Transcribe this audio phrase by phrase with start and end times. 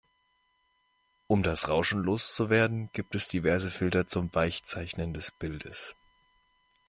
[1.27, 5.95] Um das Rauschen loszuwerden, gibt es diverse Filter zum Weichzeichnen des Bildes.